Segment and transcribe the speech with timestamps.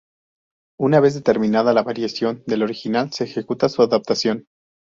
[0.79, 4.47] Una vez determinada la variación del original se ejecuta su adaptación.